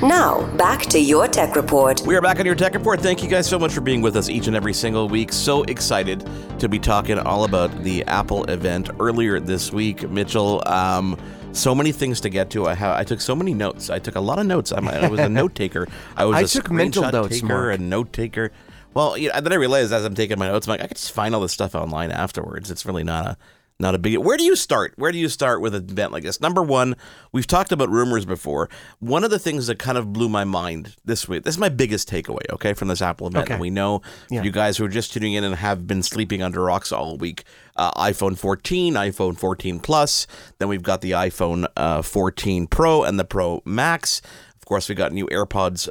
[0.00, 2.00] Now, back to your tech report.
[2.06, 3.00] We are back on your tech report.
[3.02, 5.30] Thank you guys so much for being with us each and every single week.
[5.30, 6.26] So excited
[6.58, 10.08] to be talking all about the Apple event earlier this week.
[10.08, 11.18] Mitchell, um,
[11.52, 12.66] so many things to get to.
[12.66, 13.90] I, ha- I took so many notes.
[13.90, 14.72] I took a lot of notes.
[14.72, 15.86] I'm, I was a note taker.
[16.16, 17.74] I was I a took mental notes, taker Mark.
[17.78, 18.52] and note taker.
[18.94, 20.96] Well, you know, then I realized as I'm taking my notes, I'm like, I could
[20.96, 22.70] just find all this stuff online afterwards.
[22.70, 23.36] It's really not a
[23.80, 24.18] not a big.
[24.18, 24.92] Where do you start?
[24.96, 26.40] Where do you start with an event like this?
[26.40, 26.94] Number one,
[27.32, 28.68] we've talked about rumors before.
[28.98, 31.44] One of the things that kind of blew my mind this week.
[31.44, 32.42] This is my biggest takeaway.
[32.50, 33.44] Okay, from this Apple event.
[33.44, 33.54] Okay.
[33.54, 34.42] And we know Yeah.
[34.42, 37.44] you guys who are just tuning in and have been sleeping under rocks all week.
[37.76, 40.26] Uh, iPhone 14, iPhone 14 Plus.
[40.58, 44.20] Then we've got the iPhone uh, 14 Pro and the Pro Max.
[44.56, 45.88] Of course, we got new AirPods,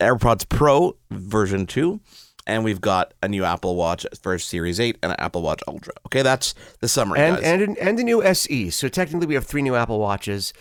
[0.00, 2.00] AirPods Pro version two,
[2.48, 5.92] and we've got a new Apple Watch for Series 8 and an Apple Watch Ultra.
[6.06, 7.44] Okay, that's the summary, and guys.
[7.44, 8.70] and an- and the new SE.
[8.70, 10.52] So technically, we have three new Apple Watches,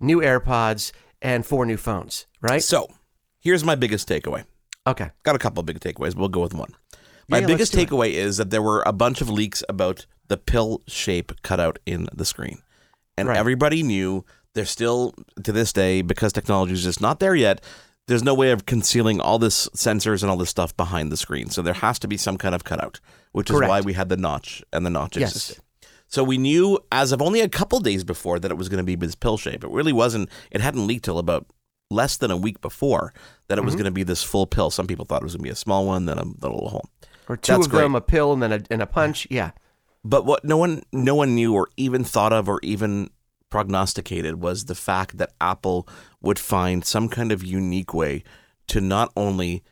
[0.00, 0.90] new AirPods,
[1.22, 2.26] and four new phones.
[2.40, 2.62] Right?
[2.62, 2.88] so
[3.40, 4.44] here's my biggest takeaway.
[4.86, 5.10] Okay.
[5.22, 6.14] Got a couple of big takeaways.
[6.14, 6.74] We'll go with one.
[7.28, 7.88] My Yeah, biggest do it.
[7.88, 11.78] takeaway is that there were a bunch of leaks about the pill shape cut out
[11.86, 12.58] in the screen.
[13.16, 13.38] And Right.
[13.38, 17.62] everybody knew there's still, to this day, because technology is just not there yet,
[18.06, 21.48] there's no way of concealing all this sensors and all this stuff behind the screen.
[21.50, 23.00] So there has to be some kind of cutout,
[23.32, 25.30] which is why we had the notch and the notch Yes.
[25.32, 25.62] existed.
[26.06, 28.84] So we knew as of only a couple days before that it was going to
[28.84, 29.64] be this pill shape.
[29.64, 31.46] It really wasn't, it hadn't leaked till about
[31.90, 33.12] less than a week before
[33.48, 33.64] that it Mm-hmm.
[33.66, 34.70] was going to be this full pill.
[34.70, 36.86] Some people thought it was going to be a small one, then a little hole.
[37.28, 39.26] Or two That's of them, a pill and then a, and a punch.
[39.30, 39.52] Yeah.
[40.04, 43.08] But what no one no one knew or even thought of or even
[43.58, 45.86] prognosticated was the fact that Apple
[46.20, 48.24] would find some kind of unique way
[48.66, 49.62] to not only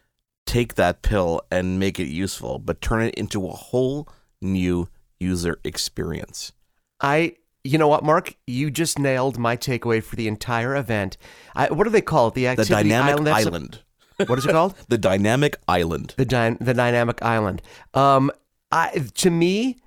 [0.47, 4.09] take that pill and make it useful, but turn it into a whole
[4.41, 4.89] new
[5.19, 6.53] user experience.
[7.01, 7.35] I,
[7.65, 8.37] you know what, Mark?
[8.47, 11.17] You just nailed my takeaway for the entire event.
[11.57, 12.35] I, what do they call it?
[12.35, 13.81] The The dynamic a- island.
[14.29, 14.77] what is it called?
[14.89, 16.15] the dynamic island.
[16.17, 17.63] the dy- the dynamic island.
[17.95, 18.31] Um,
[18.71, 19.79] I to me,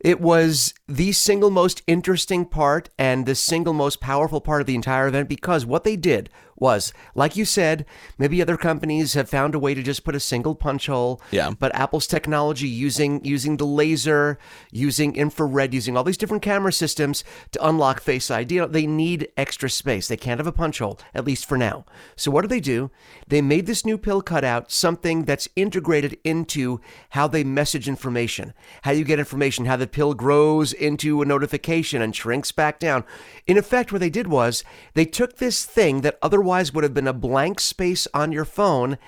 [0.00, 4.74] it was the single most interesting part and the single most powerful part of the
[4.74, 7.86] entire event because what they did was, like you said,
[8.18, 11.20] maybe other companies have found a way to just put a single punch hole.
[11.30, 11.52] Yeah.
[11.58, 14.38] But Apple's technology using using the laser,
[14.70, 19.70] using infrared, using all these different camera systems to unlock Face ID, they need extra
[19.70, 20.08] space.
[20.08, 21.84] They can't have a punch hole, at least for now.
[22.16, 22.90] So what do they do?
[23.26, 26.80] They made this new pill cutout something that's integrated into
[27.10, 32.02] how they message information, how you get information, how the pill grows into a notification
[32.02, 33.04] and shrinks back down.
[33.46, 34.64] In effect, what they did was
[34.94, 38.98] they took this thing that otherwise would have been a blank space on your phone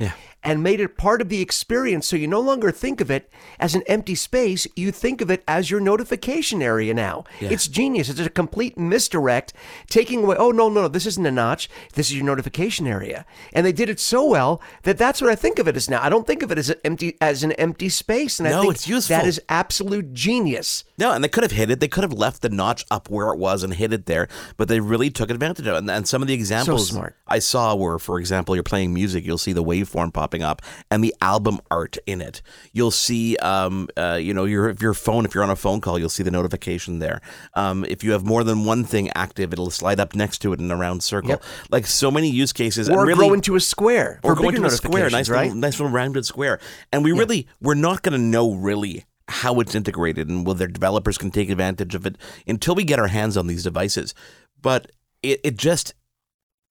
[0.43, 3.75] and made it part of the experience so you no longer think of it as
[3.75, 8.21] an empty space you think of it as your notification area now it's genius it's
[8.21, 9.53] a complete misdirect
[9.89, 13.25] taking away oh no no no, this isn't a notch this is your notification area
[13.53, 16.03] and they did it so well that that's what i think of it as now
[16.03, 18.63] i don't think of it as an empty as an empty space and i No,
[18.63, 19.17] think it's useful.
[19.17, 21.81] that is absolute genius No, and they could have hit it.
[21.81, 24.29] They could have left the notch up where it was and hit it there,
[24.59, 25.79] but they really took advantage of it.
[25.79, 27.17] And, and some of the examples smart.
[27.27, 31.03] I saw were, for example, you're playing music, you'll see the waveform popping up and
[31.03, 32.43] the album art in it.
[32.73, 35.25] You'll see, um, uh, you know, your your phone.
[35.25, 37.21] If you're on a phone call, you'll see the notification there.
[37.55, 40.61] Um, if you have more than one thing active, it'll slide up next to it
[40.61, 41.31] in a round circle.
[41.31, 41.45] Yep.
[41.71, 44.65] Like so many use cases, or and really, grow into a square or go into
[44.65, 46.61] a square, nice right little, nice little rounded square.
[46.93, 51.17] And we really, we're not going to know really how it's integrated and whether developers
[51.17, 54.15] can take advantage of it until we get our hands on these devices.
[54.61, 54.91] But
[55.23, 55.95] it, it just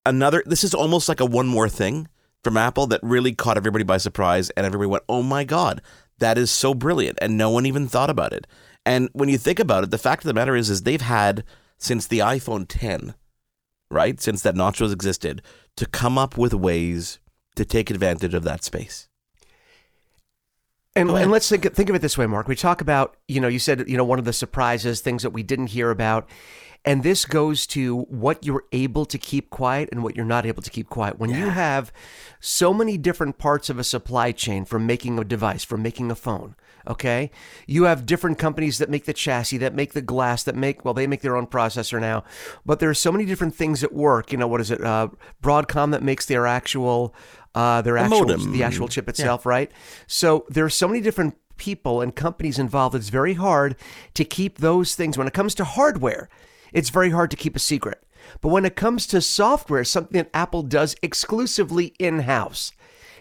[0.06, 0.44] another.
[0.46, 2.08] This is almost like a one more thing
[2.44, 5.82] from Apple that really caught everybody by surprise, and everybody went, "Oh my god,
[6.20, 8.48] that is so brilliant!" And no one even thought about it.
[8.86, 11.44] And when you think about it, the fact of the matter is, is they've had
[11.78, 13.14] since the iPhone 10
[13.92, 15.42] right, since that nachos existed,
[15.76, 17.20] to come up with ways
[17.56, 19.08] to take advantage of that space.
[20.96, 22.48] And, and let's think, think of it this way, Mark.
[22.48, 25.30] We talk about, you know, you said, you know, one of the surprises, things that
[25.30, 26.28] we didn't hear about.
[26.86, 30.62] And this goes to what you're able to keep quiet and what you're not able
[30.62, 31.20] to keep quiet.
[31.20, 31.92] When you have
[32.40, 36.16] so many different parts of a supply chain from making a device, from making a
[36.16, 36.56] phone,
[36.88, 37.32] okay?
[37.68, 40.94] You have different companies that make the chassis, that make the glass, that make, well,
[40.94, 42.24] they make their own processor now.
[42.66, 44.32] But there are so many different things at work.
[44.32, 44.82] You know, what is it?
[44.82, 45.10] Uh,
[45.44, 47.14] Broadcom that makes their actual
[47.56, 48.52] uh, their actual modem.
[48.52, 49.72] the actual chip itself, right?
[50.08, 52.96] So there are so many different people and companies involved.
[52.96, 53.76] It's very hard
[54.14, 55.18] to keep those things.
[55.18, 56.30] When it comes to hardware,
[56.74, 58.04] it's very hard to keep a secret.
[58.42, 62.72] But when it comes to software, something that Apple does exclusively in house,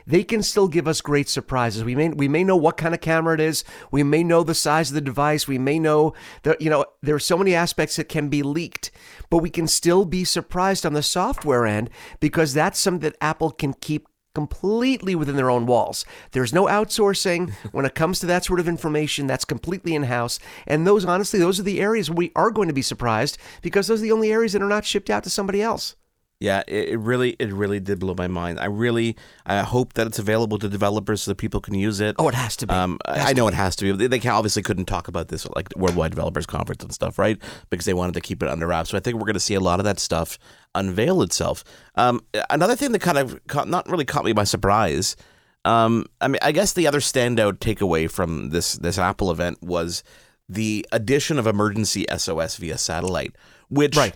[0.09, 1.85] they can still give us great surprises.
[1.85, 3.62] We may we may know what kind of camera it is.
[3.91, 5.47] We may know the size of the device.
[5.47, 6.15] We may know
[6.45, 8.91] that you know there are so many aspects that can be leaked,
[9.29, 11.91] but we can still be surprised on the software end
[12.21, 16.05] because that's something that Apple can keep completely within their own walls.
[16.31, 19.26] There's no outsourcing when it comes to that sort of information.
[19.26, 20.38] That's completely in house.
[20.64, 23.99] And those, honestly, those are the areas we are going to be surprised because those
[23.99, 25.96] are the only areas that are not shipped out to somebody else.
[26.40, 28.61] Yeah, it, it really, it really did blow my mind.
[28.61, 32.14] I really, I hope that it's available to developers so that people can use it.
[32.19, 32.73] Oh, it has to be.
[32.73, 34.06] Um, has I to know it has to be.
[34.06, 37.38] They, they obviously couldn't talk about this at like Worldwide Developers Conference and stuff, right?
[37.70, 38.90] Because they wanted to keep it under wraps.
[38.90, 40.38] So I think we're going to see a lot of that stuff
[40.76, 41.64] unveil itself.
[41.96, 42.20] Um,
[42.50, 45.17] another thing that kind of caught, not really caught me by surprise.
[45.64, 50.05] Um, I mean, I guess the other standout takeaway from this this Apple event was
[50.49, 53.35] the addition of emergency SOS via satellite,
[53.69, 54.14] which Right.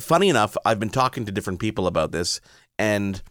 [0.00, 2.40] Funny enough, I've been talking to different people about this,
[2.78, 3.22] and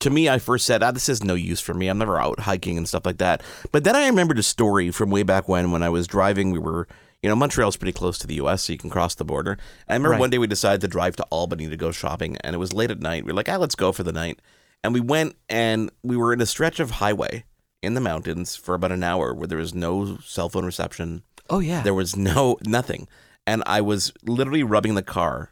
[0.00, 1.88] to me, I first said, ah, this is no use for me.
[1.88, 3.42] I'm never out hiking and stuff like that.
[3.72, 6.52] But then I remembered a story from way back when, when I was driving.
[6.52, 6.86] We were,
[7.20, 9.52] you know, Montreal's pretty close to the U.S., so you can cross the border.
[9.52, 10.20] And I remember Right.
[10.20, 12.92] one day we decided to drive to Albany to go shopping, and it was late
[12.92, 13.24] at night.
[13.24, 14.38] We were like, ah, let's go for the night.
[14.84, 17.42] And we went, and we were in a stretch of highway
[17.82, 21.24] in the mountains for about an hour where there was no cell phone reception.
[21.50, 21.82] oh, yeah.
[21.82, 23.08] There was no nothing,
[23.48, 25.50] and I was literally rubbing the car,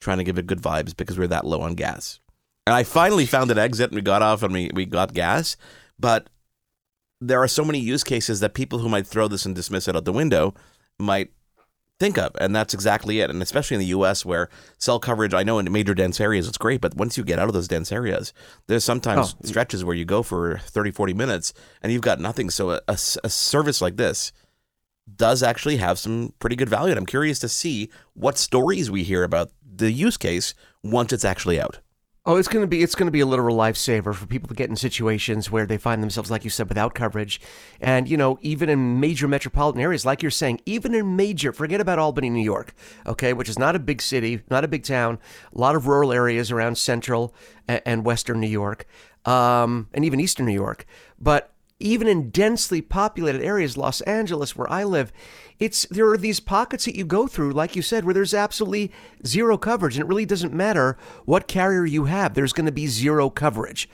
[0.00, 2.20] trying to give it good vibes because we are that low on gas.
[2.66, 5.56] And I finally found an exit, and we got off, and we we got gas.
[5.98, 6.28] But
[7.20, 9.96] there are so many use cases that people who might throw this and dismiss it
[9.96, 10.54] out the window
[10.98, 11.30] might
[12.00, 13.30] think of, and that's exactly it.
[13.30, 14.48] And especially in the U.S., where
[14.78, 17.48] cell coverage, I know in major dense areas it's great, but once you get out
[17.48, 18.32] of those dense areas,
[18.66, 19.46] there's sometimes Oh.
[19.46, 21.52] stretches where you go for 30, 40 minutes,
[21.82, 22.50] and you've got nothing.
[22.50, 24.32] So a a service like this
[25.16, 26.90] does actually have some pretty good value.
[26.90, 31.24] And I'm curious to see what stories we hear about the use case once it's
[31.24, 31.80] actually out.
[32.26, 34.76] Oh, it's gonna be it's gonna be a literal lifesaver for people to get in
[34.76, 37.38] situations where they find themselves, like you said, without coverage,
[37.82, 41.82] and you know, even in major metropolitan areas, like you're saying, even in major, forget
[41.82, 42.72] about Albany, New York,
[43.06, 45.18] okay, which is not a big city, not a big town,
[45.54, 47.34] a lot of rural areas around central
[47.68, 48.86] and western New York,
[49.26, 50.86] um, and even eastern New York,
[51.20, 51.53] but
[51.84, 55.12] even in densely populated areas, Los Angeles, where I live,
[55.58, 58.90] it's there are these pockets that you go through, like you said, where there's absolutely
[59.26, 60.96] zero coverage, and it really doesn't matter
[61.26, 62.32] what carrier you have.
[62.32, 63.88] There's going to be zero coverage.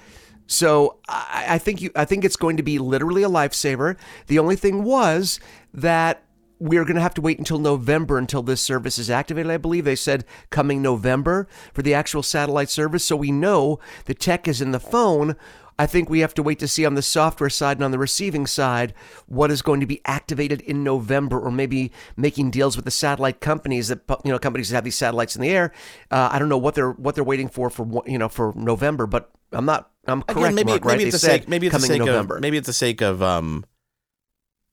[0.47, 3.97] So I, I think you, I think it's going to be literally a lifesaver.
[4.29, 5.41] The only thing was
[5.75, 6.23] that
[6.61, 9.51] we're going to have to wait until November until this service is activated.
[9.51, 13.05] I believe they said coming November for the actual satellite service.
[13.05, 15.37] So we know the tech is in the phone.
[15.81, 17.99] I think we have to wait to see on the software side and on the
[17.99, 18.93] receiving side
[19.27, 23.41] what is going to be activated in November, or maybe making deals with the satellite
[23.41, 25.73] companies that you know companies that have these satellites in the air.
[26.11, 29.07] Uh, I don't know what they're what they're waiting for for you know for November,
[29.07, 29.91] but I'm not.
[30.07, 30.39] I'm correct.
[30.39, 31.01] Again, maybe Mark, maybe right?
[31.01, 32.37] it's They the sake maybe it's the sake November.
[32.37, 33.65] of maybe it's the sake of um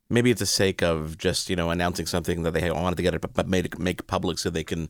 [0.10, 3.14] maybe it's the sake of just you know announcing something that they wanted to get
[3.14, 4.90] it but made it make public so they can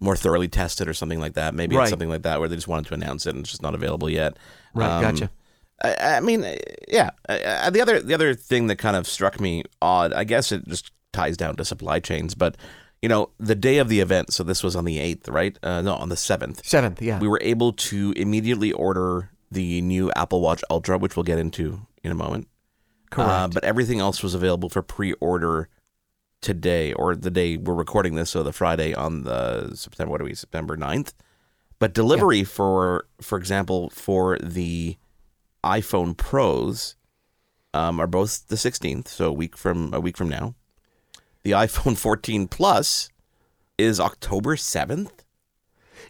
[0.00, 1.54] more thoroughly test it or something like that.
[1.54, 1.84] Maybe Right.
[1.84, 3.74] it's something like that where they just wanted to announce it and it's just not
[3.74, 4.36] available yet.
[4.74, 5.30] Right, Um, gotcha.
[5.82, 6.56] I, I mean, uh,
[6.88, 7.10] yeah.
[7.28, 10.66] Uh, the other the other thing that kind of struck me odd, I guess it
[10.66, 12.56] just ties down to supply chains, but
[13.02, 15.58] you know, the day of the event, so this was on the eighth, right?
[15.62, 16.66] Uh, no, on the seventh.
[16.66, 17.18] Seventh, yeah.
[17.18, 21.80] We were able to immediately order the new Apple Watch Ultra, which we'll get into
[22.02, 22.48] in a moment.
[23.10, 23.30] Correct.
[23.30, 25.68] Uh, but everything else was available for pre-order
[26.40, 30.10] today, or the day we're recording this, so the Friday on the September.
[30.10, 30.34] What are we?
[30.34, 31.12] September 9th?
[31.78, 34.96] But delivery for, for example, for the
[35.66, 36.96] iPhone Pros,
[37.74, 40.54] um, are both the 16th, so a week from a week from now.
[41.42, 43.10] The iPhone 14 Plus
[43.78, 45.10] is October 7th.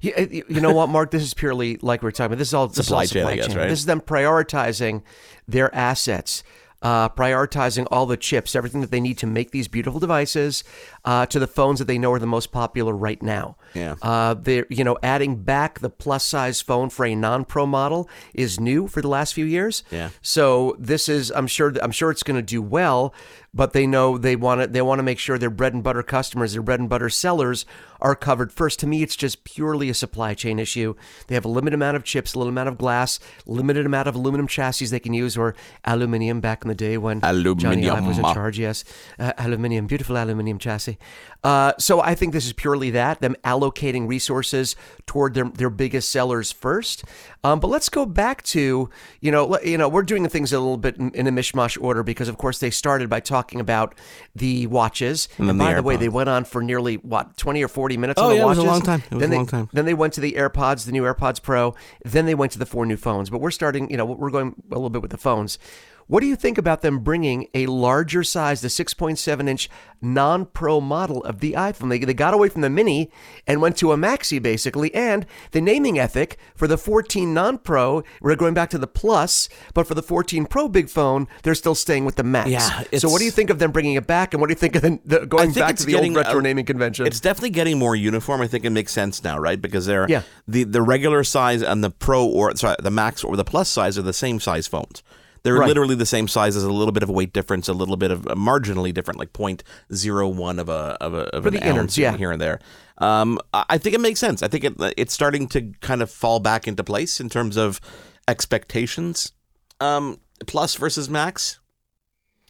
[0.01, 1.11] Yeah, you know what, Mark?
[1.11, 2.39] This is purely like we we're talking about.
[2.39, 3.69] This is all this Supply is all chain, I guess, right?
[3.69, 5.03] This is them prioritizing
[5.49, 6.43] their assets,
[6.83, 10.63] uh, prioritizing all the chips, everything that they need to make these beautiful devices
[11.05, 13.57] uh, to the phones that they know are the most popular right now.
[13.75, 13.97] Yeah.
[14.03, 18.09] Uh, they're you know adding back the plus size phone for a non pro model
[18.35, 19.85] is new for the last few years.
[19.91, 20.11] Yeah.
[20.23, 23.15] So this is I'm sure I'm sure it's going to do well,
[23.57, 26.03] but they know they want to they want to make sure their bread and butter
[26.03, 27.65] customers, their bread and butter sellers
[28.01, 28.79] are covered first.
[28.81, 30.95] To me, it's just purely a supply chain issue.
[31.27, 34.15] They have a limited amount of chips, a little amount of glass, limited amount of
[34.15, 37.23] aluminum chassis they can use, or aluminium back in the day when
[37.55, 38.59] Jony Ive was in charge.
[38.59, 38.85] Yes,
[39.19, 40.99] uh, aluminium, beautiful aluminium chassis.
[41.47, 44.75] Uh, so I think this is purely that them allocating resources
[45.07, 47.05] toward their their biggest sellers first.
[47.45, 50.77] Um, but let's go back to you know you know we're doing things a little
[50.77, 53.95] bit in, in a mishmash order because of course they started by talking about
[54.35, 57.63] the watches And and, the by the way they went on for nearly what twenty
[57.63, 59.05] or forty minutes Oh, on the yeah, it was a long time.
[59.09, 59.69] It was then a they, long time.
[59.73, 61.77] Then they went to the AirPods, the new AirPods Pro.
[62.05, 63.31] Then they went to the four new phones.
[63.31, 65.61] But we're starting you know we're going a little bit with the phones.
[66.09, 69.69] What do you think about them bringing a larger size, the 6.7 inch
[70.01, 71.89] non pro model of the iPhone?
[71.89, 73.11] They, they got away from the mini
[73.47, 74.95] and went to a maxi basically.
[74.95, 79.49] And the naming ethic for the 14 non pro, we're going back to the plus,
[79.75, 82.51] but for the 14 Pro big phone, they're still staying with the max.
[82.51, 84.33] Yeah, so what do you think of them bringing it back?
[84.33, 86.41] And what do you think of the, the, going back to the getting old retro
[86.41, 87.07] naming convention?
[87.07, 88.41] It's definitely getting more uniform.
[88.41, 89.61] I think it makes sense now, right?
[89.61, 90.23] Because they're Yeah.
[90.47, 93.99] the the regular size and the pro or sorry the max or the plus size
[93.99, 95.03] are the same size phones.
[95.47, 95.69] They're Right.
[95.69, 98.11] literally the same size as a little bit of a weight difference, a little bit
[98.11, 101.71] of a marginally different, like 0.01 of a of a of For an the ounce
[101.77, 102.17] innards, yeah.
[102.17, 102.59] here and there.
[102.99, 104.43] Um, I think it makes sense.
[104.43, 107.81] I think it it's starting to kind of fall back into place in terms of
[108.27, 109.33] expectations.
[109.81, 111.61] Um, plus versus max.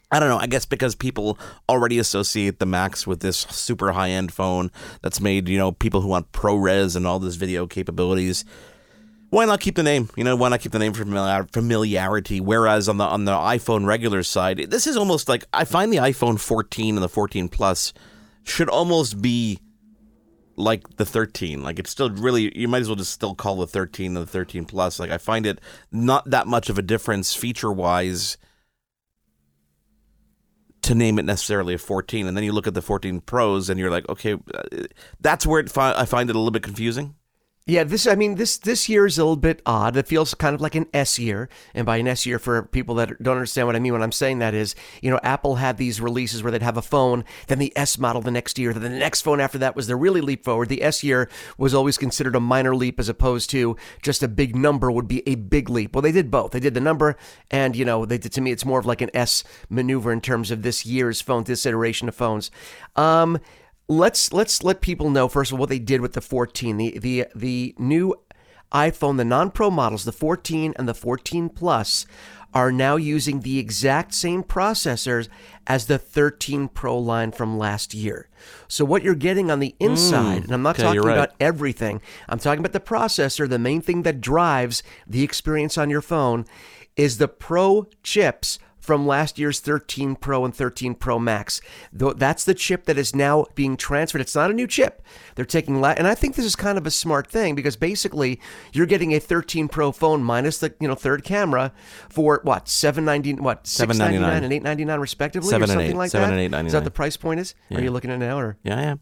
[0.09, 0.37] I don't know.
[0.39, 1.37] I guess because people
[1.69, 5.99] already associate the Max with this super high end phone that's made, you know, people
[6.01, 8.45] who want ProRes and all this video capabilities.
[9.29, 10.09] Why not keep the name?
[10.15, 11.03] You know, why not keep the name for
[11.51, 12.39] familiarity?
[12.39, 15.97] Whereas on the on the iPhone regular side, this is almost like I find the
[15.97, 17.93] iPhone 14 and the 14 Plus
[18.43, 19.59] should almost be
[20.55, 21.61] like the 13.
[21.61, 24.31] Like it's still really you might as well just still call the 13 and the
[24.31, 24.97] 13 Plus.
[24.97, 25.59] Like I find it
[25.91, 28.37] not that much of a difference feature wise
[30.83, 33.77] to name it necessarily a 14 and then you look at the 14 pros and
[33.77, 34.83] you're like okay uh,
[35.19, 37.13] that's where fi- i find it a little bit confusing
[37.69, 39.97] Yeah, this I mean this this year is a little bit odd.
[39.97, 42.95] It feels kind of like an S year, and by an S year for people
[42.95, 45.75] that don't understand what I mean when I'm saying that is, you know, Apple had
[45.75, 48.93] these releases where they'd have a phone, then the S model the next year, then
[48.93, 50.69] the next phone after that was the really leap forward.
[50.69, 54.55] The S year was always considered a minor leap as opposed to just a big
[54.55, 55.93] number would be a big leap.
[55.93, 56.51] Well, they did both.
[56.51, 57.17] They did the number,
[57.51, 60.21] and you know, they did to me it's more of like an S maneuver in
[60.21, 62.49] terms of this year's phone, this iteration of phones.
[62.95, 63.39] Um,
[63.87, 66.99] let's let's let people know first of all what they did with the 14 the
[66.99, 68.13] the the new
[68.73, 72.05] iphone the non-pro models the 14 and the 14 plus
[72.53, 75.29] are now using the exact same processors
[75.67, 78.27] as the 13 pro line from last year
[78.67, 79.85] so what you're getting on the hmm.
[79.85, 81.13] inside and i'm not okay, talking right.
[81.13, 85.89] about everything i'm talking about the processor the main thing that drives the experience on
[85.89, 86.45] your phone
[86.97, 91.59] is the pro chips from last year's 13 Pro and 13 Pro Max.
[91.91, 94.21] Though that's the chip that is now being transferred.
[94.21, 95.03] It's not a new chip.
[95.35, 98.39] They're taking la- and I think this is kind of a smart thing because basically
[98.71, 101.73] you're getting a 13 Pro phone minus the you know third camera
[102.07, 106.39] for what 790 what 699 and 899 respectively Seven or something eight- like seven that.
[106.41, 107.53] and eight Is that the price point is?
[107.71, 108.95] Are you looking at it now or yeah yeah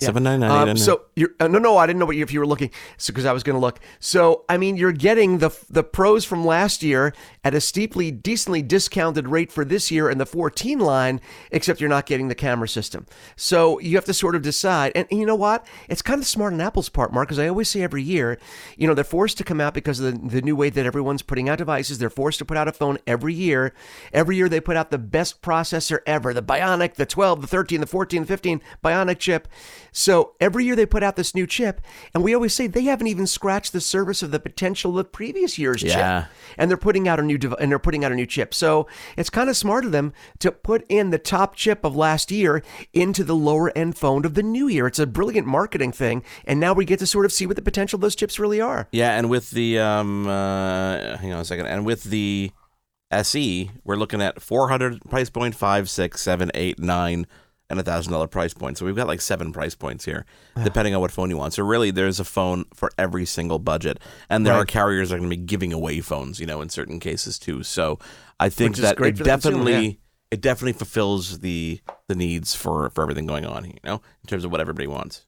[0.00, 0.06] yeah.
[0.06, 2.32] Seven nine nine Um, so you're uh, no, no, I didn't know what you, if
[2.32, 3.80] you were looking, so because I was going to look.
[3.98, 7.12] So I mean, you're getting the the pros from last year
[7.48, 11.18] at a steeply, decently discounted rate for this year in the 14 line,
[11.50, 13.06] except you're not getting the camera system.
[13.36, 14.92] So you have to sort of decide.
[14.94, 15.66] And, and you know what?
[15.88, 18.38] It's kind of smart on Apple's part, Mark, because I always say every year,
[18.76, 21.22] you know, they're forced to come out because of the, the new way that everyone's
[21.22, 21.96] putting out devices.
[21.96, 23.72] They're forced to put out a phone every year.
[24.12, 27.80] Every year they put out the best processor ever, the Bionic, the 12, the 13,
[27.80, 29.48] the 14, the 15 Bionic chip.
[29.90, 31.80] So every year they put out this new chip,
[32.12, 35.58] and we always say they haven't even scratched the surface of the potential of previous
[35.58, 36.22] year's Yeah.
[36.24, 36.30] chip.
[36.58, 38.52] And they're putting out a new dev- and they're putting out a new chip.
[38.52, 42.30] So it's kind of smart of them to put in the top chip of last
[42.30, 44.86] year into the lower end phone of the new year.
[44.86, 47.62] It's a brilliant marketing thing, and now we get to sort of see what the
[47.62, 48.88] potential of those chips really are.
[48.92, 52.50] yeah, and with the um, uh, hang on a second, and with the
[53.10, 57.26] SE, we're looking at four hundred price point, five, six, seven, eight, nine,
[57.70, 58.78] and a thousand dollar price point.
[58.78, 60.24] So we've got like seven price points here,
[60.64, 61.52] depending on what phone you want.
[61.52, 63.98] So really, there's a phone for every single budget,
[64.30, 66.68] and there are carriers that are going to be giving away phones, you know, in
[66.68, 67.62] certain cases too.
[67.62, 67.98] So
[68.40, 69.86] I think that great it for the consumer, definitely.
[69.86, 69.92] yeah.
[70.30, 74.44] It definitely fulfills the the needs for, for everything going on, you know, in terms
[74.44, 75.24] of what everybody wants.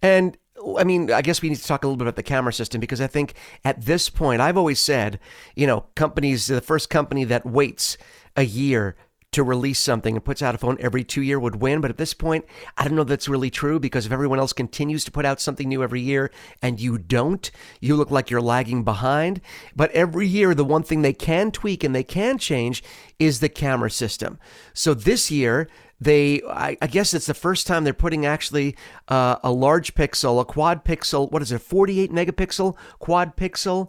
[0.00, 0.36] And
[0.78, 2.80] I mean, I guess we need to talk a little bit about the camera system
[2.80, 5.20] because I think at this point, I've always said,
[5.54, 7.96] you know, companies, the first company that waits
[8.36, 8.96] a year
[9.32, 11.80] to release something and puts out a phone every two year would win.
[11.80, 12.44] But at this point,
[12.76, 15.68] I don't know that's really true because if everyone else continues to put out something
[15.68, 16.30] new every year
[16.62, 19.40] and you don't, you look like you're lagging behind.
[19.76, 22.82] But every year, the one thing they can tweak and they can change
[23.18, 24.38] is the camera system.
[24.72, 25.68] So this year,
[26.00, 28.76] they I, I, guess it's the first time they're putting actually
[29.08, 33.88] uh, a large pixel a quad pixel what is it 48 megapixel quad pixel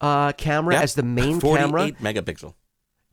[0.00, 2.54] uh, camera as the main 48 camera 48 megapixel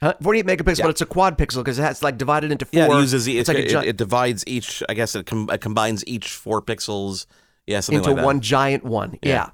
[0.01, 0.13] Huh?
[0.21, 0.83] 48 megapixels, Yeah.
[0.85, 2.79] but it's a quad pixel because it's like divided into four.
[2.79, 5.25] yeah it uses it's it's like a it, gi- it divides each i guess it,
[5.25, 7.25] com- it combines each four pixels
[7.65, 9.17] yeah something into like that one giant one.
[9.23, 9.29] Yeah.
[9.33, 9.49] Yeah.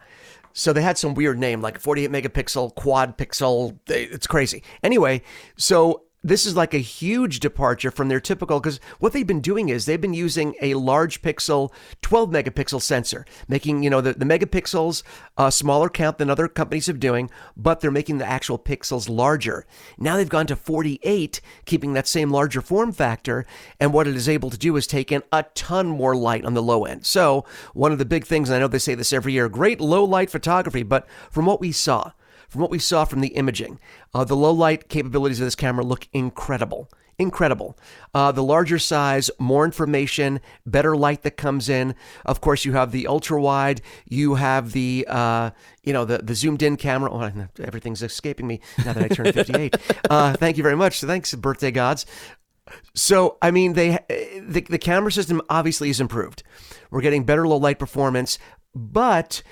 [0.55, 3.79] So they had some weird name like 48 megapixel, quad pixel.
[3.87, 4.61] It's crazy.
[4.83, 5.23] Anyway,
[5.57, 9.69] so this is like a huge departure from their typical because what they've been doing
[9.69, 14.25] is they've been using a large pixel 12 megapixel sensor making you know the, the
[14.25, 15.03] megapixels
[15.37, 19.65] a smaller count than other companies have doing but they're making the actual pixels larger.
[19.97, 23.45] Now they've gone to 48 keeping that same larger form factor
[23.79, 26.53] and what it is able to do is take in a ton more light on
[26.53, 27.05] the low end.
[27.05, 29.81] So one of the big things and i know they say this every year great
[29.81, 32.11] low light photography but from what we saw
[32.53, 33.79] from what we saw from the imaging,
[34.13, 36.87] uh, the low light capabilities of this camera look incredible.
[37.17, 37.75] Incredible.
[38.13, 41.95] Uh, the larger size, more information, better light that comes in.
[42.27, 43.81] Of course, you have the ultra wide.
[44.07, 45.49] You have the uh,
[45.83, 47.11] you know the the zoomed in camera.
[47.11, 49.75] Oh, everything's escaping me now that I turned 58.
[50.11, 51.01] uh, thank you very much.
[51.01, 52.05] Thanks, birthday gods.
[52.93, 53.99] So, I mean, they
[54.39, 56.43] the, the camera system obviously is improved.
[56.91, 58.37] We're getting better low light performance,
[58.75, 59.43] but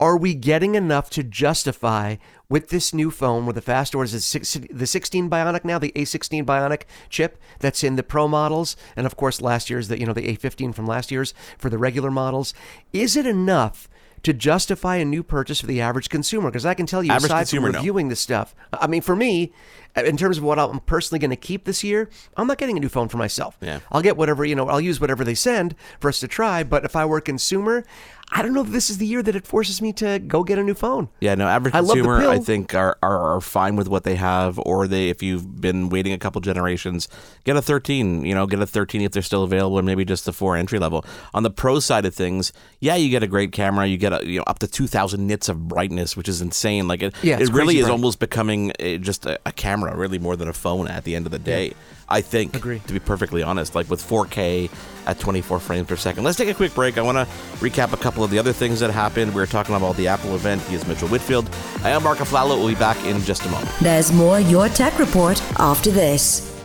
[0.00, 2.16] are we getting enough to justify
[2.48, 5.92] with this new phone with the fast orders the six- the 16 Bionic now, the
[5.96, 10.06] A16 Bionic chip that's in the Pro models, and of course last year's the you
[10.06, 12.54] know the A15 from last year's for the regular models.
[12.92, 13.88] Is it enough?
[14.24, 17.26] To justify a new purchase for the average consumer, because I can tell you, Average
[17.30, 17.78] aside consumer, from no.
[17.78, 19.52] reviewing this stuff, I mean, for me,
[19.94, 22.80] in terms of what I'm personally going to keep this year, I'm not getting a
[22.80, 23.56] new phone for myself.
[23.60, 23.78] Yeah.
[23.92, 26.64] I'll get whatever, you know, I'll use whatever they send for us to try.
[26.64, 27.84] But if I were a consumer,
[28.30, 30.58] I don't know if this is the year that it forces me to go get
[30.58, 31.08] a new phone.
[31.20, 34.58] Yeah, no, average I consumer, I think, are, are, are fine with what they have,
[34.58, 37.08] or they, if you've been waiting a couple generations,
[37.44, 40.26] get a 13, you know, get a 13 if they're still available, or maybe just
[40.26, 41.04] the four entry level.
[41.32, 44.26] On the pro side of things, yeah, you get a great camera, you get a,
[44.26, 46.86] you know, up to 2,000 nits of brightness, which is insane.
[46.86, 47.92] Like, it, Yeah, it really is bright.
[47.92, 51.24] almost becoming uh, just a, a camera, really more than a phone at the end
[51.24, 51.72] of the day.
[52.08, 52.80] I think, Agree.
[52.80, 54.70] to be perfectly honest, like with 4K
[55.06, 56.24] at 24 frames per second.
[56.24, 56.98] Let's take a quick break.
[56.98, 57.24] I want to
[57.56, 59.34] recap a couple of the other things that happened.
[59.34, 60.62] We were talking about the Apple event.
[60.62, 61.48] He is Mitchell Whitfield.
[61.82, 62.58] I am Mark Aflalo.
[62.58, 63.70] We'll be back in just a moment.
[63.80, 66.57] There's more Your Tech Report after this.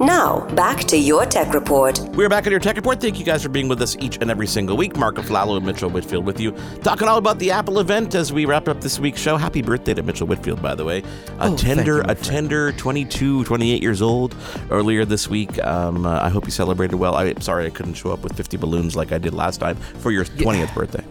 [0.00, 1.98] Now, back to Your Tech Report.
[2.14, 3.02] We're back on your tech report.
[3.02, 4.96] Thank you guys for being with us each and every single week.
[4.96, 8.46] Mark Aflalo and Mitchell Whitfield with you, talking all about the Apple event as we
[8.46, 9.36] wrap up this week's show.
[9.36, 11.00] Happy birthday to Mitchell Whitfield, by the way.
[11.38, 14.34] A Oh, tender, you, my a tender 22, 28 years old
[14.70, 15.62] earlier this week.
[15.62, 17.16] Um, uh, I hope you celebrated well.
[17.16, 20.10] I'm sorry I couldn't show up with 50 balloons like I did last time for
[20.10, 21.04] your 20th birthday.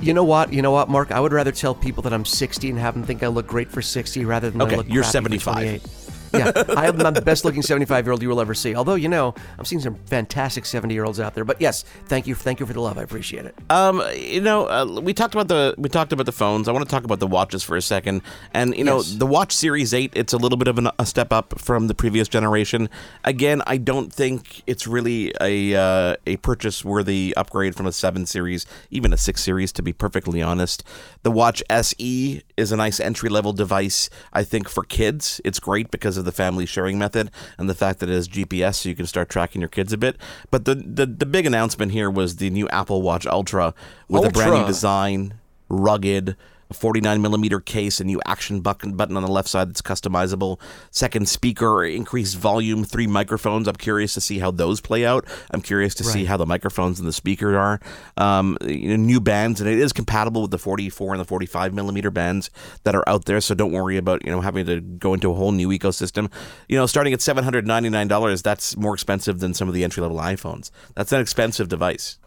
[0.00, 0.50] You know what?
[0.50, 1.12] You know what, Mark?
[1.12, 3.70] I would rather tell people that I'm 60 and have them think I look great
[3.70, 5.99] for 60 rather than I Okay, look you're crappy for 75.
[6.30, 6.54] 28.
[6.68, 8.74] yeah, I am the best looking 75 year old you will ever see.
[8.74, 11.44] Although, you know, I'm seeing some fantastic 70 year olds out there.
[11.44, 12.34] But yes, thank you.
[12.34, 12.98] Thank you for the love.
[12.98, 13.54] I appreciate it.
[13.70, 16.68] Um, you know, uh, we talked about the we talked about the phones.
[16.68, 18.22] I want to talk about the watches for a second.
[18.54, 19.14] And you know, Yes.
[19.14, 21.94] the Watch Series Eight, it's a little bit of an, a step up from the
[21.94, 22.88] previous generation.
[23.24, 28.26] Again, I don't think it's really a uh, a purchase worthy upgrade from a Seven
[28.26, 29.72] Series, even a Six Series.
[29.72, 30.84] To be perfectly honest,
[31.22, 34.08] the Watch SE is a nice entry level device.
[34.32, 37.98] I think for kids, it's great because of the family sharing method and the fact
[38.00, 40.16] that it has GPS, so you can start tracking your kids a bit.
[40.50, 43.74] But the the, the big announcement here was the new Apple Watch Ultra
[44.08, 45.34] with a brand new design,
[45.68, 46.36] rugged.
[46.70, 50.60] A 49 millimeter case, a new action button button on the left side that's customizable.
[50.90, 53.66] Second speaker, increased volume, three microphones.
[53.66, 55.26] I'm curious to see how those play out.
[55.50, 57.80] I'm curious to see how the microphones and the speakers are.
[58.16, 61.74] Um, you know, new bands, and it is compatible with the 44 and the 45
[61.74, 62.50] millimeter bands
[62.84, 63.40] that are out there.
[63.40, 66.30] So don't worry about you know having to go into a whole new ecosystem.
[66.68, 70.18] You know, starting at 799 dollars, that's more expensive than some of the entry level
[70.18, 70.70] iPhones.
[70.94, 72.19] That's an expensive device.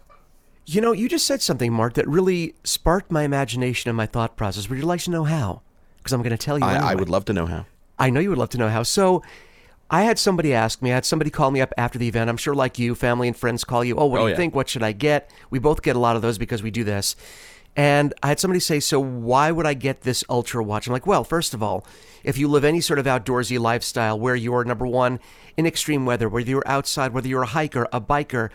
[0.66, 4.38] You know, you just said something, Mark, that really sparked my imagination and my thought
[4.38, 4.70] process.
[4.70, 5.62] Would you like to know how?
[5.98, 6.66] Because I'm going to tell you.
[6.66, 7.66] I, I would love to know how.
[8.00, 8.84] I know you would love to know how.
[8.84, 9.24] So,
[9.90, 10.92] I had somebody ask me.
[10.92, 12.30] I had somebody call me up after the event.
[12.30, 13.96] I'm sure, like you, family and friends call you.
[13.98, 14.38] Oh, what Oh, do you yeah.
[14.38, 14.56] think?
[14.56, 15.30] What should I get?
[15.50, 17.16] We both get a lot of those because we do this.
[17.76, 21.06] And I had somebody say, "So why would I get this ultra watch?" I'm like,
[21.08, 21.86] "Well, first of all,
[22.24, 25.20] if you live any sort of outdoorsy lifestyle where you're number one
[25.58, 28.50] in extreme weather, whether you're outside, whether you're a hiker, a biker,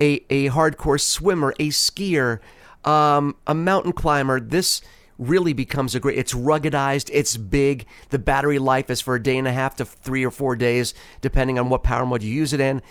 [0.00, 2.40] a a hardcore swimmer, a skier,
[2.84, 4.82] um, a mountain climber, this."
[5.18, 7.86] really becomes a great it's ruggedized it's big.
[8.10, 10.94] The battery life is for a day and a half to three or four days
[11.20, 12.82] depending on what power mode you use it in.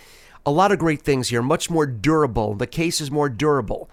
[0.45, 3.89] A lot of great things here much more durable the case is more durable.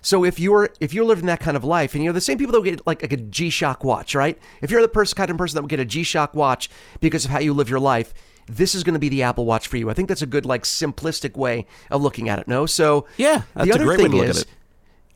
[0.00, 2.52] So if you're if you're living that kind of life and you're the same people
[2.52, 4.38] that would get like, like a g-shock watch right?
[4.62, 6.70] If you're the person kind of person that would get a g-shock watch
[7.00, 8.14] because of how you live your life
[8.46, 9.88] this is going to be the Apple Watch for you.
[9.90, 12.48] I think that's a good, like, simplistic way of looking at it.
[12.48, 14.48] No, so Yeah, that's the a other thing to look at is, it.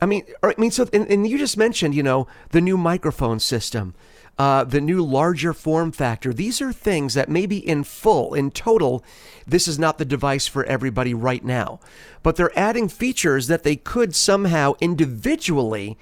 [0.01, 2.77] I mean, or- I mean, so and, and you just mentioned, you know, the new
[2.77, 3.95] microphone system,
[4.37, 6.31] uh, the new larger form factor.
[6.31, 9.03] These are things that maybe in full, in total,
[9.47, 11.79] this is not the device for everybody right now,
[12.21, 15.97] but they're adding features that they could somehow individually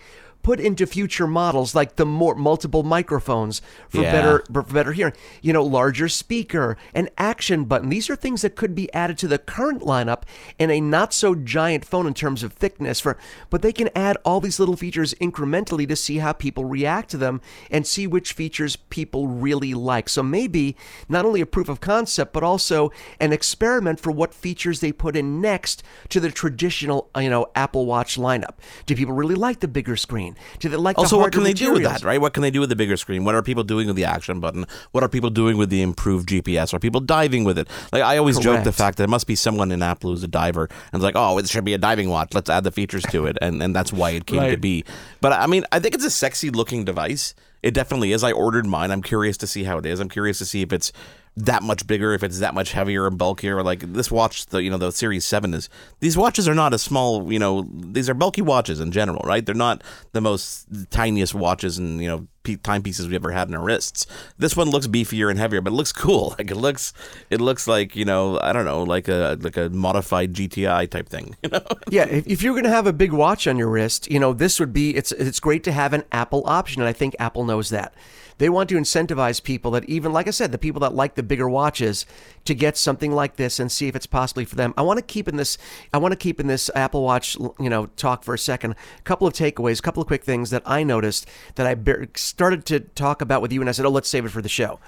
[0.46, 4.12] put into future models like the more multiple microphones for Yeah.
[4.12, 5.14] better for better hearing.
[5.42, 7.90] You know larger speaker an action button.
[7.90, 10.22] These are things that could be added to the current lineup
[10.60, 13.18] in a not so giant phone in terms of thickness for
[13.50, 17.18] but they can add all these little features incrementally to see how people react to
[17.18, 20.08] them and see which features people really like.
[20.08, 20.76] So maybe
[21.10, 25.16] not only a proof of concept but also an experiment for what features they put
[25.18, 28.58] in next to the traditional you know Apple Watch lineup.
[28.86, 31.74] Do people really like the bigger screen they like Also, the what can they do
[31.74, 32.20] with that, right?
[32.20, 33.24] What can they do with the bigger screen?
[33.24, 34.66] What are people doing with the action button?
[34.92, 36.74] What are people doing with the improved GPS?
[36.74, 37.68] Are people diving with it?
[37.92, 40.28] Like I always joke the fact that there must be someone in Apple who's a
[40.28, 42.34] diver and it's like, oh, it should be a diving watch.
[42.34, 44.84] Let's add the features to it, and and that's why it came to be.
[45.22, 47.36] But I mean, I think it's a sexy looking device.
[47.66, 48.24] It definitely is.
[48.24, 48.92] I ordered mine.
[48.92, 50.00] I'm curious to see how it is.
[50.00, 50.92] I'm curious to see if it's
[51.36, 53.64] that much bigger, if it's that much heavier and bulkier.
[53.64, 55.68] Like this watch, the you know the Series Seven is.
[56.00, 57.34] These watches are not a small.
[57.34, 59.44] You know, these are bulky watches in general, right?
[59.44, 63.64] They're not the most tiniest watches and you know timepieces we've ever had in our
[63.64, 64.06] wrists.
[64.38, 66.36] This one looks beefier and heavier, but it looks cool.
[66.46, 66.92] Like it looks,
[67.30, 71.08] it looks like you know, I don't know, like a like a modified GTI type
[71.08, 71.36] thing.
[71.44, 71.62] You know.
[71.90, 74.60] Yeah, if, if you're to have a big watch on your wrist, you know, this
[74.60, 77.70] would be it's it's great to have an Apple option and I think Apple knows
[77.70, 77.94] that.
[78.38, 81.24] They want to incentivize people that even like I said, the people that like the
[81.24, 82.06] bigger watches
[82.46, 84.74] to get something like this and see if it's possibly for them.
[84.78, 85.58] I want to keep in this
[85.94, 88.72] I want to keep in this Apple Watch, you know, talk for a second.
[88.72, 92.66] A couple of takeaways, a couple of quick things that I noticed that I started
[92.66, 94.80] to talk about with you and I said, "Oh, let's save it for the show."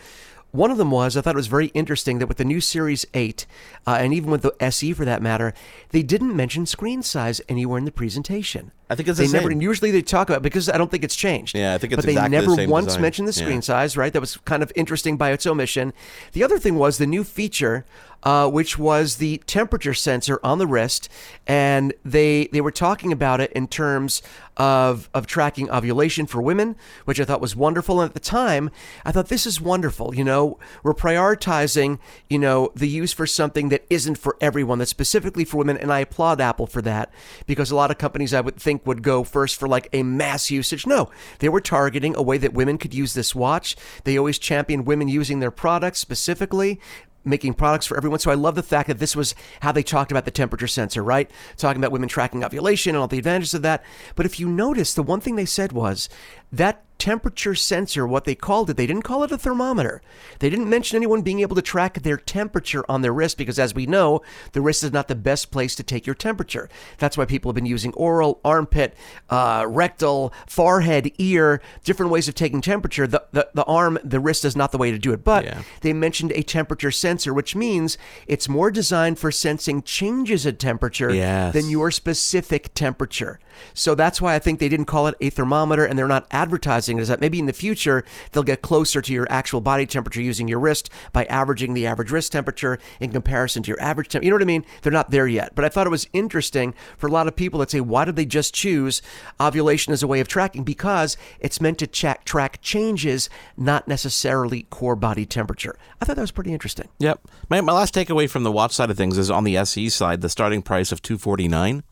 [0.51, 3.05] One of them was I thought it was very interesting that with the new Series
[3.13, 3.45] 8,
[3.85, 5.53] uh, and even with the SE for that matter,
[5.89, 8.71] they didn't mention screen size anywhere in the presentation.
[8.89, 9.49] I think it's they the never.
[9.51, 9.61] same.
[9.61, 11.55] Usually they talk about because I don't think it's changed.
[11.55, 13.01] Yeah, I think it's But they exactly never once design.
[13.01, 13.59] mentioned the screen Yeah.
[13.61, 13.97] size.
[13.97, 15.91] Right, that was kind of interesting by its omission.
[16.31, 17.85] The other thing was the new feature,
[18.23, 21.09] uh, which was the temperature sensor on the wrist,
[21.45, 24.21] and they they were talking about it in terms
[24.57, 26.75] of of tracking ovulation for women,
[27.05, 28.01] which I thought was wonderful.
[28.01, 28.71] And at the time,
[29.05, 30.15] I thought this is wonderful.
[30.15, 31.99] You know, we're prioritizing
[32.29, 35.91] you know the use for something that isn't for everyone, that's specifically for women, and
[35.91, 37.11] I applaud Apple for that
[37.45, 40.49] because a lot of companies I would think would go first for like a mass
[40.49, 40.87] usage.
[40.87, 43.75] No, they were targeting a way that women could use this watch.
[44.03, 46.79] They always championed women using their products specifically.
[47.27, 48.19] Making products for everyone.
[48.19, 51.03] So I love the fact that this was how they talked about the temperature sensor,
[51.03, 51.29] right?
[51.57, 53.83] Talking about women tracking ovulation and all the advantages of that.
[54.15, 56.07] But if you notice, the one thing they said was
[56.51, 60.01] that temperature sensor, what they called it, they didn't call it a thermometer.
[60.39, 63.75] They didn't mention anyone being able to track their temperature on their wrist because, as
[63.75, 64.21] we know,
[64.53, 66.67] the wrist is not the best place to take your temperature.
[66.97, 68.95] That's why people have been using oral, armpit,
[69.29, 73.05] uh, rectal, forehead, ear, different ways of taking temperature.
[73.05, 75.23] The, the, the arm, the wrist is not the way to do it.
[75.23, 75.61] But Yeah.
[75.81, 81.13] they mentioned a temperature sensor, which means it's more designed for sensing changes in temperature
[81.13, 81.53] Yes.
[81.53, 83.39] than your specific temperature.
[83.75, 86.99] So that's why I think they didn't call it a thermometer and they're not advertising
[86.99, 90.47] is that maybe in the future they'll get closer to your actual body temperature using
[90.47, 94.25] your wrist by averaging the average wrist temperature in comparison to your average temperature.
[94.25, 94.65] You know what I mean?
[94.81, 95.55] They're not there yet.
[95.55, 98.15] But I thought it was interesting for a lot of people that say, why did
[98.15, 99.01] they just choose
[99.39, 100.63] ovulation as a way of tracking?
[100.63, 105.75] Because it's meant to check, track changes, not necessarily core body temperature.
[105.99, 106.89] I thought that was pretty interesting.
[106.99, 107.21] Yep.
[107.49, 110.21] My, my last takeaway from the watch side of things is on the SE side,
[110.21, 111.83] the starting price of two forty nine,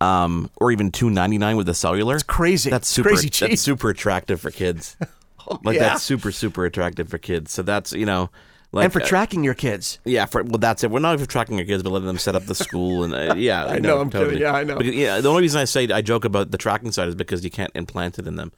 [0.00, 2.14] um, or even two ninety nine with the cellular.
[2.14, 2.70] It's crazy.
[2.70, 3.10] That's super.
[3.10, 3.50] crazy cheap.
[3.50, 4.96] That's super attractive for kids.
[5.62, 5.88] like yeah.
[5.88, 7.52] that's super super attractive for kids.
[7.52, 8.30] So that's you know.
[8.72, 10.00] Like, and for uh, tracking your kids.
[10.04, 10.90] Yeah, for well, that's it.
[10.90, 13.34] We're not even tracking your kids, but letting them set up the school and uh,
[13.38, 14.40] yeah, I, know, I'm kidding.
[14.40, 14.78] Yeah, I know.
[14.78, 17.44] Because, yeah, the only reason I say I joke about the tracking side is because
[17.44, 18.50] you can't implant it in them,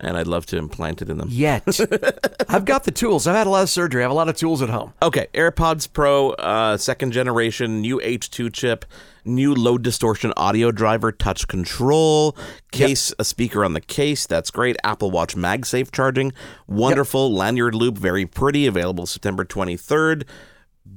[0.00, 1.28] and I'd love to implant it in them.
[1.30, 1.62] Yet.
[2.48, 3.26] I've got the tools.
[3.26, 4.02] I've had a lot of surgery.
[4.02, 4.92] I have a lot of tools at home.
[5.02, 8.84] Okay, AirPods Pro, uh, second generation, new H2 chip,
[9.24, 12.36] new low distortion audio driver, touch control,
[12.72, 14.26] case, a speaker on the case.
[14.26, 14.76] That's great.
[14.82, 16.32] Apple Watch MagSafe charging,
[16.66, 17.32] wonderful.
[17.32, 18.66] Lanyard loop, very pretty.
[18.66, 20.24] Available September 23rd.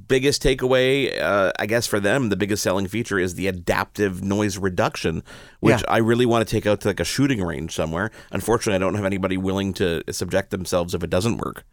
[0.08, 4.56] Biggest takeaway, uh, I guess, for them, the biggest selling feature is the adaptive noise
[4.58, 5.22] reduction,
[5.60, 5.82] which Yeah.
[5.88, 8.10] I really want to take out to like a shooting range somewhere.
[8.30, 11.64] Unfortunately, I don't have anybody willing to subject themselves if it doesn't work.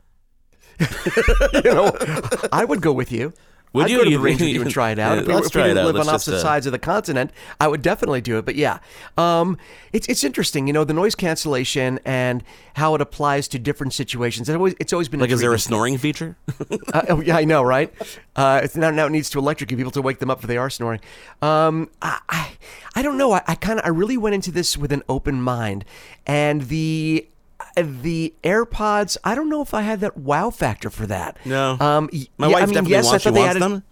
[1.54, 1.96] you know,
[2.52, 3.34] I would go with you.
[3.74, 3.98] Would I'd you?
[3.98, 5.16] go to the range with you and try it out.
[5.16, 5.86] Yeah, if we, let's if we try it out.
[5.86, 8.46] live Let's on just, opposite uh, sides of the continent, I would definitely do it.
[8.46, 8.80] But yeah,
[9.18, 9.58] um,
[9.92, 10.68] it's it's interesting.
[10.68, 12.44] You know, the noise cancellation and
[12.76, 14.50] how it applies to different situations.
[14.50, 16.36] It's always, it's always been Like, is there a snoring feature?
[16.94, 17.92] Uh, oh, yeah, I know, right?
[18.36, 20.58] Uh, it's now, now it needs to electrocute people to wake them up if they
[20.58, 21.00] are snoring.
[21.42, 22.52] Um, I, I,
[22.96, 23.32] I don't know.
[23.32, 25.86] I, I kind of, I really went into this with an open mind,
[26.28, 27.28] and the
[27.76, 29.18] the AirPods.
[29.24, 31.38] I don't know if I had that wow factor for that.
[31.46, 31.78] No.
[31.80, 33.24] Um, My yeah, wife I mean, definitely yes, I wants.
[33.24, 33.84] She wants added- them.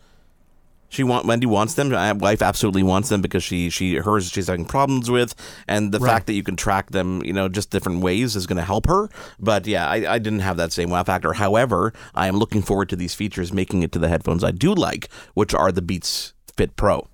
[0.89, 1.89] She want Wendy wants them.
[1.91, 5.34] My wife absolutely wants them because she she hers she's having problems with,
[5.65, 8.58] and the fact that you can track them, you know, just different ways is going
[8.58, 9.08] to help her.
[9.39, 11.32] But yeah, I, I didn't have that same wow factor.
[11.32, 14.74] However, I am looking forward to these features making it to the headphones I do
[14.74, 17.08] like, which are the Beats Fit Pro.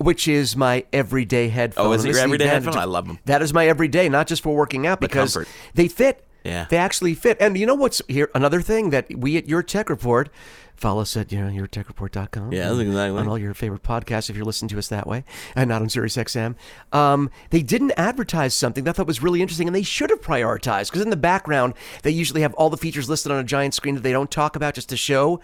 [0.00, 1.86] Which is my everyday headphone.
[1.86, 2.76] Oh, is it your everyday headphone?
[2.76, 3.18] I love 'em.
[3.26, 5.48] That is my everyday, not just for working out, because comfort.
[5.74, 6.24] they fit.
[6.44, 6.66] Yeah.
[6.68, 7.36] They actually fit.
[7.40, 8.30] And you know what's here?
[8.34, 10.30] Another thing that we at Your Tech Report,
[10.74, 12.52] follow us at you know, yourtechreport.com.
[12.52, 13.20] Yeah, and exactly.
[13.20, 15.24] On all your favorite podcasts if you're listening to us that way,
[15.54, 16.54] and not on SiriusXM.
[16.92, 20.22] Um, they didn't advertise something that I thought was really interesting, and they should have
[20.22, 23.74] prioritized, because in the background, they usually have all the features listed on a giant
[23.74, 25.40] screen that they don't talk about just to show.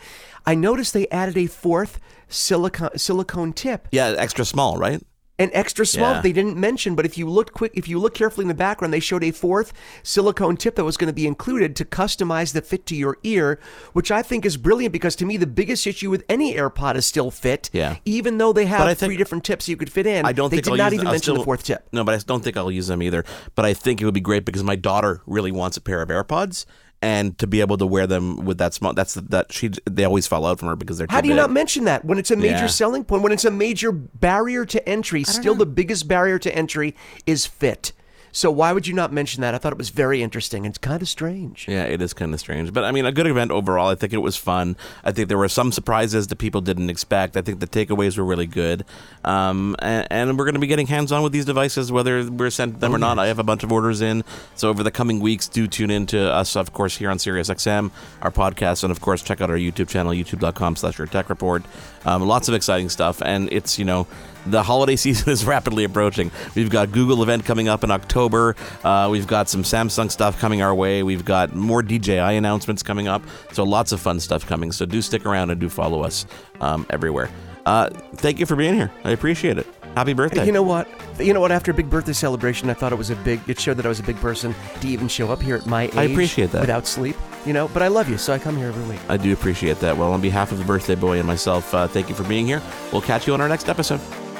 [0.46, 5.02] I noticed they added a fourth silicone, silicone tip Yeah, extra small, right?
[5.38, 6.20] An extra small Yeah.
[6.22, 8.92] they didn't mention but if you look quick if you look carefully in the background
[8.94, 9.72] they showed a fourth
[10.02, 13.58] silicone tip that was going to be included to customize the fit to your ear
[13.92, 17.04] which i think is brilliant because to me the biggest issue with any airpod is
[17.04, 17.96] still fit Yeah.
[18.04, 20.56] even though they have think- three different tips you could fit in I don't they
[20.56, 22.56] think did I'll not use even mention the fourth tip No, but I don't think
[22.56, 23.24] I'll use them either.
[23.54, 26.08] But I think it would be great because my daughter really wants a pair of
[26.08, 26.64] AirPods,
[27.06, 30.26] and to be able to wear them with that small, that's that she they always
[30.26, 31.06] fall out from her because they're.
[31.08, 31.40] how do you big.
[31.40, 32.66] not mention that when it's a major Yeah.
[32.66, 36.96] selling point when it's a major barrier to entry still the biggest barrier to entry
[37.24, 37.92] is fit
[38.36, 41.00] so why would you not mention that i thought it was very interesting it's kind
[41.00, 43.88] of strange Yeah, it is kind of strange, but I mean, a good event overall.
[43.88, 44.76] I think it was fun.
[45.02, 47.36] I think there were some surprises that people didn't expect.
[47.36, 48.84] I think the takeaways were really good,
[49.24, 52.50] um, and, and we're going to be getting hands on with these devices, whether we're
[52.50, 53.18] sent them or not.
[53.18, 54.22] I have a bunch of orders in,
[54.54, 57.90] so over the coming weeks, do tune in to us, of course, here on SiriusXM,
[58.22, 61.64] our podcast, and of course, check out our YouTube channel, youtube.com/slash Your Tech Report.
[62.04, 64.06] Um, lots of exciting stuff, and it's you know
[64.46, 66.30] the holiday season is rapidly approaching.
[66.54, 68.56] We've got Google event coming up in October.
[68.82, 71.02] Uh, we've got some Samsung stuff coming our way.
[71.02, 73.22] We've got more DJI announcements coming up.
[73.52, 74.72] So lots of fun stuff coming.
[74.72, 76.26] So do stick around and do follow us
[76.60, 77.30] um, everywhere.
[77.64, 78.92] Uh, thank you for being here.
[79.04, 79.66] I appreciate it.
[79.96, 80.44] Happy birthday.
[80.44, 80.86] You know what?
[81.18, 81.50] You know what?
[81.50, 83.40] After a big birthday celebration, I thought it was a big.
[83.48, 85.84] It showed that I was a big person to even show up here at my
[85.84, 85.96] age.
[85.96, 86.60] I appreciate that.
[86.60, 87.68] Without sleep, you know.
[87.68, 89.00] But I love you, so I come here every week.
[89.08, 89.96] I do appreciate that.
[89.96, 92.60] Well, on behalf of the birthday boy and myself, uh, thank you for being here.
[92.92, 94.25] We'll catch you on our next episode.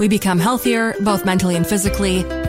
[0.00, 2.24] We become healthier, both mentally and physically.